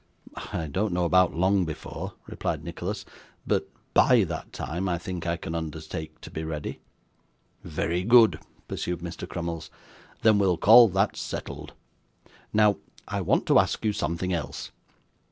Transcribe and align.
'I 0.51 0.69
don't 0.71 0.93
know 0.93 1.05
about 1.05 1.35
"long 1.35 1.63
before,"' 1.63 2.13
replied 2.25 2.63
Nicholas; 2.63 3.05
'but 3.45 3.69
BY 3.93 4.23
that 4.23 4.51
time 4.51 4.89
I 4.89 4.97
think 4.97 5.27
I 5.27 5.37
can 5.37 5.53
undertake 5.53 6.19
to 6.21 6.31
be 6.31 6.43
ready.' 6.43 6.79
'Very 7.63 8.01
good,' 8.03 8.39
pursued 8.67 9.01
Mr. 9.01 9.29
Crummles, 9.29 9.69
'then 10.23 10.39
we'll 10.39 10.57
call 10.57 10.87
that 10.89 11.15
settled. 11.15 11.73
Now, 12.51 12.77
I 13.07 13.21
want 13.21 13.45
to 13.45 13.59
ask 13.59 13.85
you 13.85 13.93
something 13.93 14.33
else. 14.33 14.71